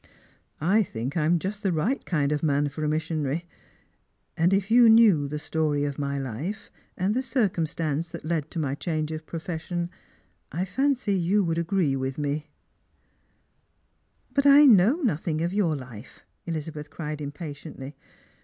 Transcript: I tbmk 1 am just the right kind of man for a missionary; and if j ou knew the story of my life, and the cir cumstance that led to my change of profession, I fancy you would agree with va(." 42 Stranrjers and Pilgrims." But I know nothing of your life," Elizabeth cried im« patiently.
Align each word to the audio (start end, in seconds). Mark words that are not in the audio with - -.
I 0.59 0.81
tbmk 0.81 1.15
1 1.15 1.25
am 1.25 1.37
just 1.37 1.61
the 1.61 1.71
right 1.71 2.03
kind 2.03 2.31
of 2.31 2.41
man 2.41 2.69
for 2.69 2.83
a 2.83 2.87
missionary; 2.89 3.45
and 4.35 4.51
if 4.51 4.65
j 4.69 4.77
ou 4.77 4.89
knew 4.89 5.27
the 5.27 5.37
story 5.37 5.83
of 5.83 5.99
my 5.99 6.17
life, 6.17 6.71
and 6.97 7.13
the 7.13 7.21
cir 7.21 7.47
cumstance 7.49 8.09
that 8.09 8.25
led 8.25 8.49
to 8.49 8.57
my 8.57 8.73
change 8.73 9.11
of 9.11 9.27
profession, 9.27 9.91
I 10.51 10.65
fancy 10.65 11.13
you 11.13 11.43
would 11.43 11.59
agree 11.59 11.95
with 11.95 12.15
va(." 12.15 12.21
42 12.23 12.41
Stranrjers 12.41 13.03
and 13.03 14.33
Pilgrims." 14.33 14.33
But 14.33 14.45
I 14.47 14.65
know 14.65 14.95
nothing 15.03 15.41
of 15.43 15.53
your 15.53 15.75
life," 15.75 16.23
Elizabeth 16.47 16.89
cried 16.89 17.21
im« 17.21 17.31
patiently. 17.31 17.95